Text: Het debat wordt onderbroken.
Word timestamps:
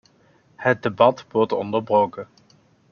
Het 0.55 0.83
debat 0.83 1.25
wordt 1.31 1.51
onderbroken. 1.51 2.27